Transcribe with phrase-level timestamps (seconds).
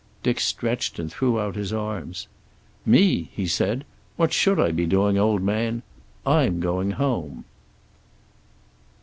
[0.23, 2.27] Dick stretched and threw out his arms.
[2.87, 3.85] "Me?" he said.
[4.15, 5.83] "What should I be doing, old man?
[6.25, 7.45] I'm going home."